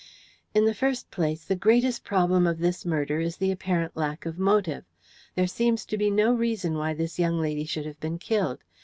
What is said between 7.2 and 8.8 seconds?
lady should have been killed.